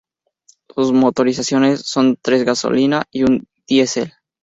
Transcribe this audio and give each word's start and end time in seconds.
Sus 0.73 0.91
motorizaciones 0.93 1.81
son 1.81 2.17
tres 2.19 2.43
gasolina 2.43 3.03
y 3.11 3.21
un 3.21 3.47
Diesel. 3.67 4.11